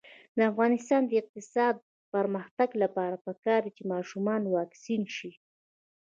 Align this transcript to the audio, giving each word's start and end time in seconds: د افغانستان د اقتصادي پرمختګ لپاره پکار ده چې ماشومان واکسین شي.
د 0.37 0.39
افغانستان 0.51 1.01
د 1.07 1.11
اقتصادي 1.21 1.81
پرمختګ 2.13 2.69
لپاره 2.83 3.15
پکار 3.25 3.61
ده 3.65 3.71
چې 3.77 3.83
ماشومان 3.93 4.41
واکسین 4.45 5.03
شي. 5.15 5.31